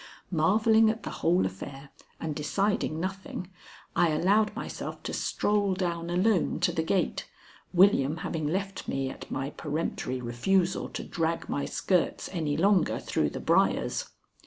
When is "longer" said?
12.57-12.97